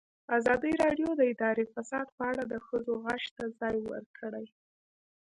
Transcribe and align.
ازادي 0.37 0.71
راډیو 0.83 1.09
د 1.15 1.21
اداري 1.31 1.65
فساد 1.73 2.07
په 2.17 2.23
اړه 2.31 2.43
د 2.51 2.53
ښځو 2.65 2.93
غږ 3.05 3.23
ته 3.35 3.43
ځای 3.59 3.77
ورکړی. 3.91 4.45